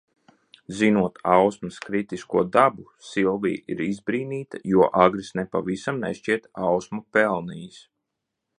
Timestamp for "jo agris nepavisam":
4.73-6.01